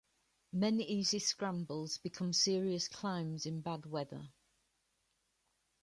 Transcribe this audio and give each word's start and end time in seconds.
Many 0.51 0.83
easy 0.85 1.19
scrambles 1.19 1.99
become 1.99 2.33
serious 2.33 2.87
climbs 2.87 3.45
in 3.45 3.61
bad 3.61 3.85
weather. 3.85 4.29